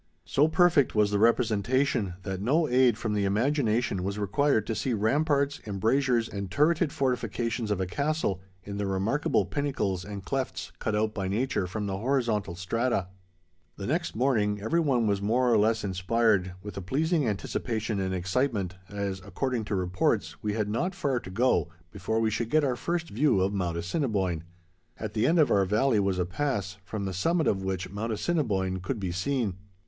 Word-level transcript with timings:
So 0.25 0.47
perfect 0.47 0.95
was 0.95 1.11
the 1.11 1.19
representation, 1.19 2.15
that 2.23 2.41
no 2.41 2.67
aid 2.67 2.97
from 2.97 3.13
the 3.13 3.23
imagination 3.23 4.03
was 4.03 4.17
required 4.17 4.65
to 4.65 4.73
see 4.73 4.93
ramparts, 4.95 5.61
embrasures, 5.67 6.27
and 6.27 6.49
turreted 6.49 6.91
fortifications 6.91 7.69
of 7.69 7.79
a 7.79 7.85
castle, 7.85 8.41
in 8.63 8.77
the 8.77 8.87
remarkable 8.87 9.45
pinnacles 9.45 10.03
and 10.03 10.25
clefts 10.25 10.71
cut 10.79 10.95
out 10.95 11.13
by 11.13 11.27
nature 11.27 11.67
from 11.67 11.85
the 11.85 11.99
horizontal 11.99 12.55
strata. 12.55 13.09
The 13.77 13.85
next 13.85 14.15
morning, 14.15 14.59
every 14.59 14.79
one 14.79 15.05
was 15.05 15.21
more 15.21 15.53
or 15.53 15.57
less 15.59 15.83
inspired 15.83 16.53
with 16.63 16.75
a 16.77 16.81
pleasing 16.81 17.27
anticipation 17.27 17.99
and 17.99 18.11
excitement, 18.15 18.73
as, 18.89 19.21
according 19.23 19.65
to 19.65 19.75
reports, 19.75 20.41
we 20.41 20.53
had 20.53 20.67
not 20.67 20.95
far 20.95 21.19
to 21.19 21.29
go 21.29 21.69
before 21.91 22.19
we 22.19 22.31
should 22.31 22.49
get 22.49 22.63
our 22.63 22.75
first 22.75 23.11
view 23.11 23.39
of 23.41 23.53
Mount 23.53 23.77
Assiniboine. 23.77 24.45
At 24.99 25.13
the 25.13 25.27
end 25.27 25.37
of 25.37 25.51
our 25.51 25.65
valley 25.65 25.99
was 25.99 26.17
a 26.17 26.25
pass, 26.25 26.77
from 26.83 27.05
the 27.05 27.13
summit 27.13 27.45
of 27.45 27.61
which 27.61 27.91
Mount 27.91 28.11
Assiniboine 28.11 28.79
could 28.79 28.99
be 28.99 29.11
seen. 29.11 29.57